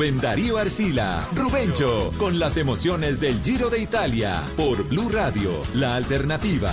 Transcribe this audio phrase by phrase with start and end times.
[0.00, 5.94] Rubén Darío Arcila, Rubencho, con las emociones del Giro de Italia, por Blue Radio, la
[5.94, 6.72] alternativa.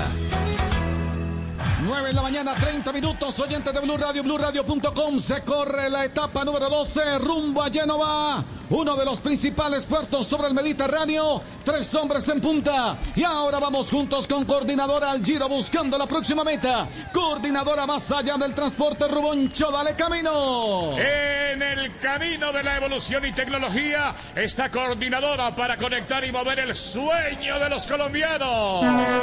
[1.87, 5.21] 9 en la mañana, 30 minutos, oyentes de Blue Radio, BlueRadio.com.
[5.21, 8.43] Se corre la etapa número 12, rumbo a Génova.
[8.69, 11.41] Uno de los principales puertos sobre el Mediterráneo.
[11.63, 12.97] Tres hombres en punta.
[13.15, 16.89] Y ahora vamos juntos con coordinadora al Giro buscando la próxima meta.
[17.13, 20.97] Coordinadora más allá del transporte, Ruboncho, dale camino.
[20.97, 26.75] En el camino de la evolución y tecnología está coordinadora para conectar y mover el
[26.75, 29.16] sueño de los colombianos.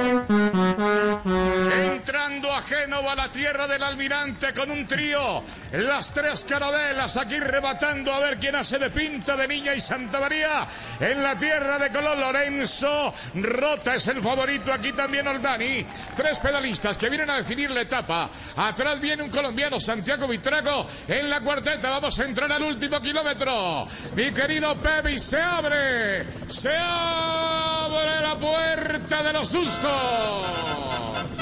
[2.67, 5.43] Génova, la tierra del almirante, con un trío.
[5.73, 10.21] Las tres carabelas aquí rebatando a ver quién hace de pinta de Niña y Santa
[10.21, 10.67] María.
[11.01, 13.15] En la tierra de color Lorenzo.
[13.35, 15.85] Rota es el favorito aquí también Oldani.
[16.17, 18.31] Tres pedalistas que vienen a definir la etapa.
[18.57, 20.87] Atrás viene un colombiano, Santiago Vitrago.
[21.09, 23.87] En la cuarteta vamos a entrar al último kilómetro.
[24.15, 26.27] Mi querido Pepe, se abre.
[26.49, 31.34] Se abre la puerta de los sustos.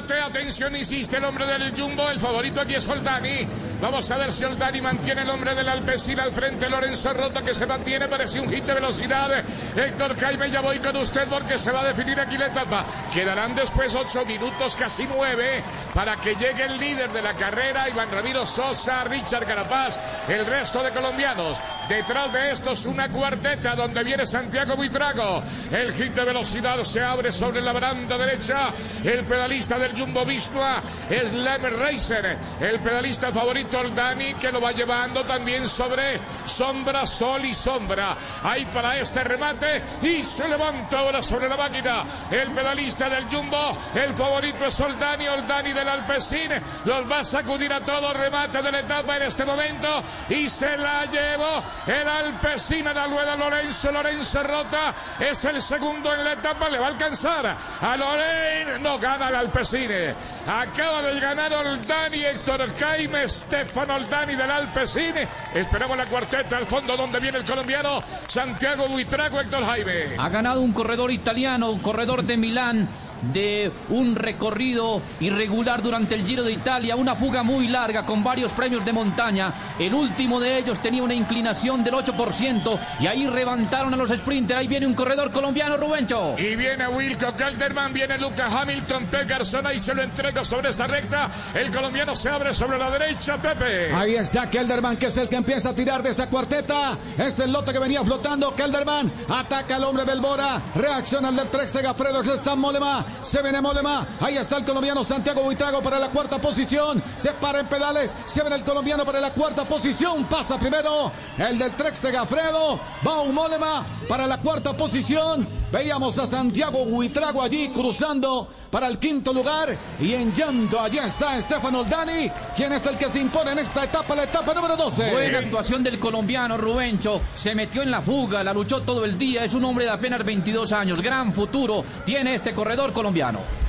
[0.00, 0.20] Remate.
[0.20, 2.08] Atención, insiste el hombre del Jumbo.
[2.10, 3.46] El favorito aquí es Oldani.
[3.80, 6.68] Vamos a ver si Oldani mantiene el hombre del Alpecin al frente.
[6.68, 8.08] Lorenzo Rota que se mantiene.
[8.08, 9.30] Parece un hit de velocidad.
[9.76, 12.84] Héctor Jaime, ya voy con usted porque se va a definir aquí la etapa.
[13.14, 15.62] Quedarán después ocho minutos, casi nueve,
[15.94, 17.88] para que llegue el líder de la carrera.
[17.88, 21.58] Iván Ramiro Sosa, Richard Carapaz, el resto de colombianos.
[21.88, 25.44] Detrás de estos una cuarteta donde viene Santiago Buitrago.
[25.70, 28.70] El hit de velocidad se abre sobre la baranda derecha.
[29.04, 32.36] El pedalista del Jumbo Vistua es Lem Racer.
[32.60, 38.16] El pedalista favorito Oldani que lo va llevando también sobre sombra, sol y sombra.
[38.42, 42.04] Ahí para este remate y se levanta ahora sobre la máquina.
[42.30, 46.52] El pedalista del Jumbo, el favorito es Oldani, Oldani del Alpecin.
[46.84, 48.16] Los va a sacudir a todos.
[48.16, 53.06] Remate de la etapa en este momento y se la llevó el Alpecin a la
[53.06, 53.92] rueda Lorenzo.
[53.92, 56.68] Lorenzo Rota es el segundo en la etapa.
[56.68, 58.78] Le va a alcanzar a Lorenzo.
[58.80, 60.14] No gana el Alpecin.
[60.46, 65.14] Acaba de ganar Oldani, Héctor Jaime, Stefano Oldani del Alpecin.
[65.52, 70.14] Esperamos la cuarteta al fondo donde viene el colombiano Santiago Buitrago, Héctor Jaime.
[70.16, 72.88] Ha ganado un corredor italiano, un corredor de Milán
[73.22, 78.52] de un recorrido irregular durante el Giro de Italia, una fuga muy larga con varios
[78.52, 79.52] premios de montaña.
[79.78, 84.60] El último de ellos tenía una inclinación del 8% y ahí levantaron a los sprinters.
[84.60, 86.34] Ahí viene un corredor colombiano, Rubencho.
[86.38, 90.86] Y viene Wilco Calderman, viene Lucas Hamilton, Pepe Garzona y se lo entrega sobre esta
[90.86, 91.30] recta.
[91.54, 93.92] El colombiano se abre sobre la derecha, Pepe.
[93.92, 96.96] Ahí está Kelderman, que es el que empieza a tirar de esa cuarteta.
[97.16, 98.54] Es el lote que venía flotando.
[98.54, 100.60] Kelderman ataca al hombre del Bora.
[100.74, 103.04] Reacciona el del Trek Segafredo, que está Molema.
[103.22, 104.06] Se viene Molema.
[104.20, 107.02] Ahí está el colombiano Santiago Buitrago para la cuarta posición.
[107.16, 108.16] Se para en pedales.
[108.26, 110.24] Se viene el colombiano para la cuarta posición.
[110.24, 112.80] Pasa primero el del Trek Segafredo.
[113.06, 115.46] Va un Molema para la cuarta posición.
[115.70, 121.40] Veíamos a Santiago Buitrago allí cruzando para el quinto lugar y en llanto allá está
[121.40, 125.10] Stefano Oldani, quien es el que se impone en esta etapa, la etapa número 12.
[125.10, 127.20] Buena actuación del colombiano Rubencho.
[127.34, 129.44] Se metió en la fuga, la luchó todo el día.
[129.44, 131.02] Es un hombre de apenas 22 años.
[131.02, 132.92] Gran futuro tiene este corredor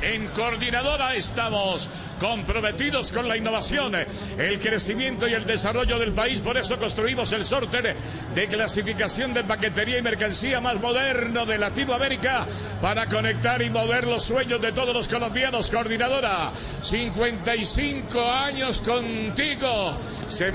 [0.01, 3.93] En coordinadora estamos comprometidos con la innovación,
[4.37, 6.39] el crecimiento y el desarrollo del país.
[6.39, 7.69] Por eso construimos el sorteo
[8.33, 12.45] de clasificación de paquetería y mercancía más moderno de Latinoamérica
[12.81, 15.69] para conectar y mover los sueños de todos los colombianos.
[15.69, 16.51] Coordinadora,
[16.81, 19.97] 55 años contigo.
[20.27, 20.51] Se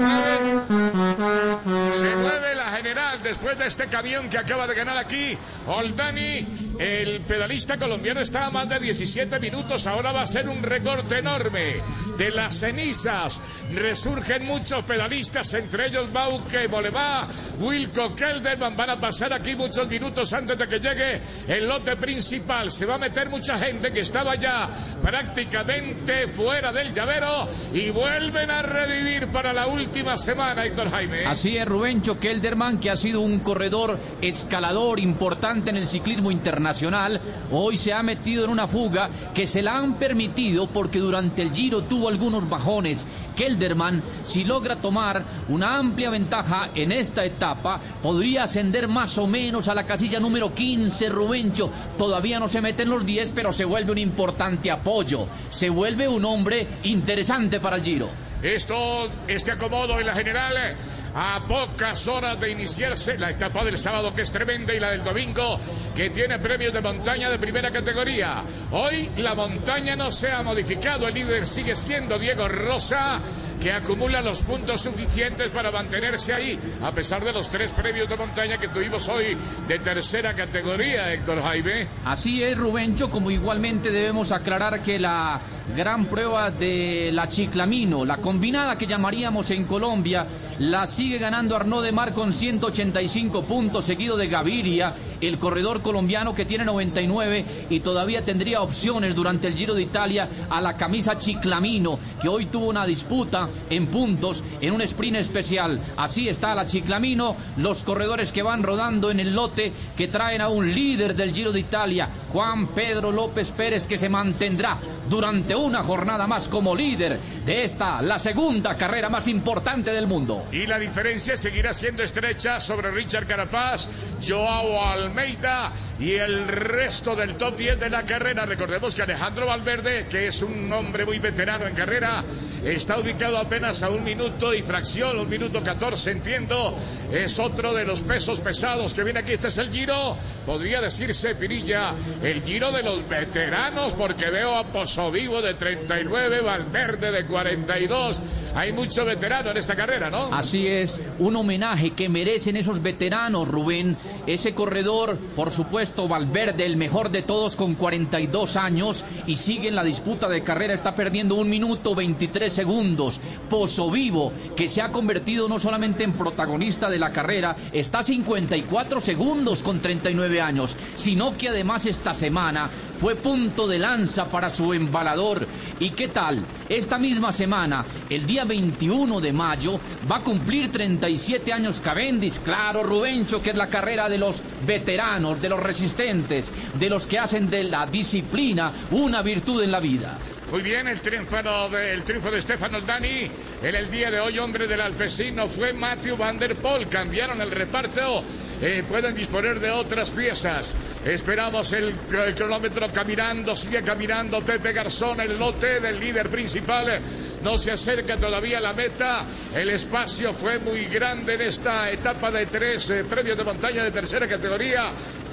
[3.24, 5.36] después de este camión que acaba de ganar aquí.
[5.66, 6.46] Oldani,
[6.78, 9.86] el pedalista colombiano está a más de 17 minutos.
[9.86, 11.76] Ahora va a ser un recorte enorme
[12.16, 13.40] de las cenizas.
[13.72, 17.26] Resurgen muchos pedalistas, entre ellos Bauke, Molema,
[17.58, 18.76] Wilco, Kelderman.
[18.76, 22.70] Van a pasar aquí muchos minutos antes de que llegue el lote principal.
[22.70, 24.68] Se va a meter mucha gente que estaba ya
[25.02, 31.24] prácticamente fuera del llavero y vuelven a revivir para la última semana, Héctor Jaime.
[31.24, 37.20] Así es, Rubencho Kelderman, que ha sido un corredor escalador importante en el ciclismo internacional,
[37.50, 41.52] hoy se ha metido en una fuga que se la han permitido porque durante el
[41.52, 43.06] Giro tuvo algunos bajones.
[43.36, 49.68] Kelderman, si logra tomar una amplia ventaja en esta etapa, podría ascender más o menos
[49.68, 51.70] a la casilla número 15, Rubencho.
[51.98, 55.26] Todavía no se mete en los 10, pero se vuelve un importante apoyo.
[55.50, 58.08] Se vuelve un hombre interesante para el Giro.
[58.42, 60.76] esto, este acomodo en la general
[61.14, 65.04] a pocas horas de iniciarse la etapa del sábado que es tremenda y la del
[65.04, 65.60] domingo
[65.94, 68.42] que tiene premios de montaña de primera categoría.
[68.72, 73.20] Hoy la montaña no se ha modificado, el líder sigue siendo Diego Rosa
[73.60, 78.16] que acumula los puntos suficientes para mantenerse ahí, a pesar de los tres premios de
[78.16, 81.86] montaña que tuvimos hoy de tercera categoría, Héctor Jaime.
[82.04, 85.40] Así es, Rubencho, como igualmente debemos aclarar que la
[85.74, 90.26] gran prueba de la Chiclamino, la combinada que llamaríamos en Colombia,
[90.58, 94.94] la sigue ganando Arnaud de Mar con 185 puntos, seguido de Gaviria,
[95.26, 100.28] el corredor colombiano que tiene 99 y todavía tendría opciones durante el Giro de Italia
[100.48, 105.80] a la camisa Chiclamino, que hoy tuvo una disputa en puntos en un sprint especial.
[105.96, 110.48] Así está la Chiclamino, los corredores que van rodando en el lote que traen a
[110.48, 114.78] un líder del Giro de Italia, Juan Pedro López Pérez, que se mantendrá
[115.08, 120.46] durante una jornada más como líder de esta, la segunda carrera más importante del mundo.
[120.52, 123.88] Y la diferencia seguirá siendo estrecha sobre Richard Carapaz,
[124.26, 125.70] Joao Almeida Almeida.
[126.04, 128.44] Y el resto del top 10 de la carrera.
[128.44, 132.22] Recordemos que Alejandro Valverde, que es un hombre muy veterano en carrera,
[132.62, 136.76] está ubicado apenas a un minuto y fracción, un minuto 14, entiendo.
[137.10, 139.32] Es otro de los pesos pesados que viene aquí.
[139.32, 140.14] Este es el giro,
[140.44, 141.92] podría decirse, Pirilla,
[142.22, 148.20] el giro de los veteranos, porque veo a Pozo Vivo de 39, Valverde de 42.
[148.54, 150.32] Hay mucho veterano en esta carrera, ¿no?
[150.32, 153.96] Así es, un homenaje que merecen esos veteranos, Rubén.
[154.26, 159.76] Ese corredor, por supuesto, Valverde, el mejor de todos con 42 años y sigue en
[159.76, 163.20] la disputa de carrera, está perdiendo un minuto 23 segundos.
[163.48, 168.02] Pozo Vivo, que se ha convertido no solamente en protagonista de la carrera, está a
[168.02, 172.68] 54 segundos con 39 años, sino que además esta semana
[173.04, 175.46] fue punto de lanza para su embalador.
[175.78, 176.42] ¿Y qué tal?
[176.70, 179.78] Esta misma semana, el día 21 de mayo,
[180.10, 182.40] va a cumplir 37 años Cavendish.
[182.40, 187.18] Claro, Rubencho, que es la carrera de los veteranos, de los resistentes, de los que
[187.18, 190.16] hacen de la disciplina una virtud en la vida.
[190.50, 191.36] Muy bien, el triunfo,
[191.68, 193.30] de, el triunfo de Stefano Dani
[193.62, 196.88] en el día de hoy, hombre del Alpecino, fue Matthew Van Der Poel.
[196.88, 198.24] Cambiaron el reparto.
[198.66, 200.74] Eh, pueden disponer de otras piezas.
[201.04, 201.92] Esperamos el,
[202.26, 206.98] el, cronómetro caminando, sigue caminando Pepe Garzón, el lote del líder principal.
[207.42, 209.22] No se acerca todavía a la meta.
[209.54, 213.90] El espacio fue muy grande en esta etapa de tres eh, premios de montaña de
[213.90, 214.84] tercera categoría.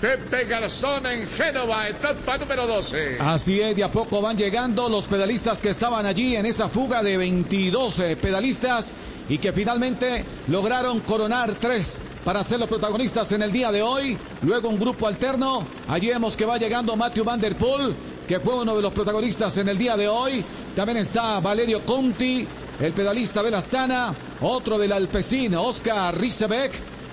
[0.01, 3.16] Pepe Garzón en Génova, etapa número 12.
[3.18, 7.01] Así es, de a poco van llegando los pedalistas que estaban allí en esa fuga
[7.01, 8.92] de 22 eh, pedalistas
[9.30, 14.18] y que finalmente lograron coronar tres para ser los protagonistas en el día de hoy.
[14.44, 15.65] Luego un grupo alterno.
[15.88, 17.95] Allí vemos que va llegando Matthew Van Der Poel,
[18.27, 20.44] que fue uno de los protagonistas en el día de hoy.
[20.75, 22.45] También está Valerio Conti,
[22.79, 26.71] el pedalista de la Astana, otro del Alpecin, Oscar Risebeck,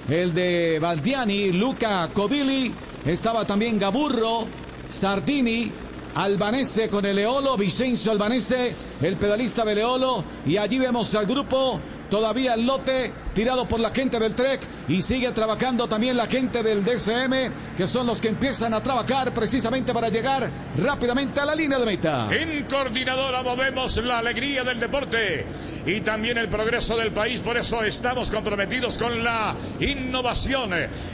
[0.09, 2.73] el de Valdiani, Luca Covilli,
[3.05, 4.47] estaba también Gaburro,
[4.91, 5.71] Sardini,
[6.15, 11.79] Albanese con el Eolo, Vicenzo Albanese, el pedalista del Eolo, y allí vemos al grupo,
[12.09, 16.63] todavía el lote tirado por la gente del Trek y sigue trabajando también la gente
[16.63, 21.55] del DCM, que son los que empiezan a trabajar precisamente para llegar rápidamente a la
[21.55, 22.29] línea de meta.
[22.33, 25.45] En coordinadora movemos la alegría del deporte
[25.85, 27.41] y también el progreso del país.
[27.41, 30.71] Por eso estamos comprometidos con la innovación,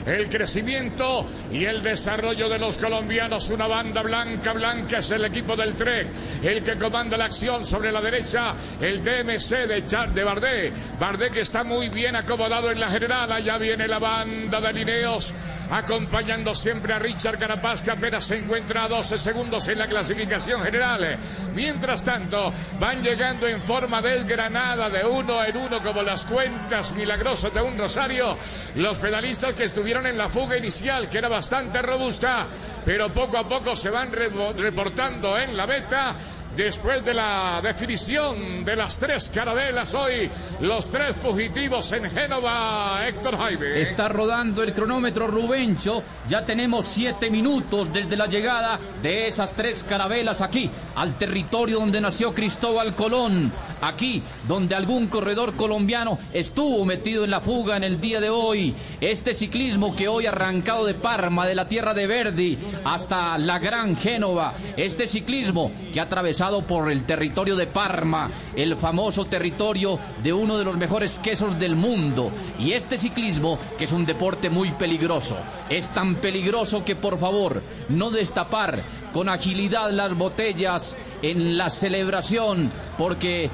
[0.07, 3.51] el crecimiento y el desarrollo de los colombianos.
[3.51, 6.09] Una banda blanca, blanca es el equipo del TREC,
[6.43, 10.73] el que comanda la acción sobre la derecha, el DMC de, Char de Bardé.
[10.99, 13.31] Bardé que está muy bien acomodado en la general.
[13.33, 15.33] Allá viene la banda de Lineos
[15.71, 20.63] acompañando siempre a Richard Carapaz que apenas se encuentra a 12 segundos en la clasificación
[20.63, 21.19] general.
[21.55, 27.55] Mientras tanto, van llegando en forma desgranada de uno en uno como las cuentas milagrosas
[27.55, 28.37] de un rosario
[28.75, 32.47] los pedalistas que estuvieron en la fuga inicial que era bastante robusta,
[32.85, 36.15] pero poco a poco se van reportando en la meta
[36.57, 40.31] Después de la definición de las tres carabelas hoy,
[40.61, 43.81] los tres fugitivos en Génova, Héctor Jaime.
[43.81, 46.05] Está rodando el cronómetro Rubencho.
[46.29, 52.01] Ya tenemos siete minutos desde la llegada de esas tres carabelas aquí, al territorio donde
[52.01, 53.53] nació Cristóbal Colón.
[53.81, 58.75] Aquí, donde algún corredor colombiano estuvo metido en la fuga en el día de hoy.
[59.01, 63.59] Este ciclismo que hoy ha arrancado de Parma, de la tierra de Verdi, hasta la
[63.59, 64.55] Gran Génova.
[64.77, 70.57] Este ciclismo que ha atravesado por el territorio de Parma, el famoso territorio de uno
[70.57, 72.31] de los mejores quesos del mundo.
[72.59, 75.37] Y este ciclismo, que es un deporte muy peligroso,
[75.69, 82.71] es tan peligroso que por favor no destapar con agilidad las botellas en la celebración,
[82.99, 83.51] porque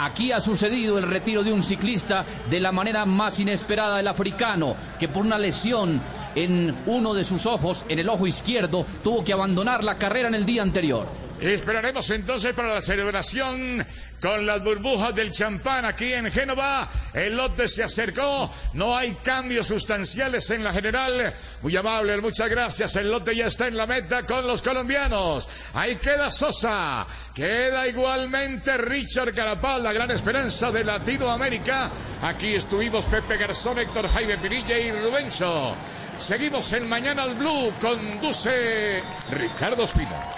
[0.00, 4.76] Aquí ha sucedido el retiro de un ciclista de la manera más inesperada del africano,
[4.96, 6.00] que por una lesión
[6.36, 10.36] en uno de sus ojos, en el ojo izquierdo, tuvo que abandonar la carrera en
[10.36, 11.27] el día anterior.
[11.40, 13.86] Esperaremos entonces para la celebración
[14.20, 16.88] con las burbujas del champán aquí en Génova.
[17.14, 21.32] El lote se acercó, no hay cambios sustanciales en la general.
[21.62, 22.96] Muy amable, muchas gracias.
[22.96, 25.48] El lote ya está en la meta con los colombianos.
[25.74, 31.90] Ahí queda Sosa, queda igualmente Richard Carapal, la gran esperanza de Latinoamérica.
[32.22, 35.76] Aquí estuvimos Pepe Garzón, Héctor Jaime Pinilla y Rubencho.
[36.18, 40.37] Seguimos en Mañana al Blue, conduce Ricardo Espino.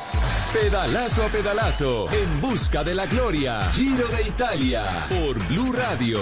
[0.52, 3.70] Pedalazo a pedalazo, en busca de la gloria.
[3.72, 6.20] Giro de Italia, por Blue Radio.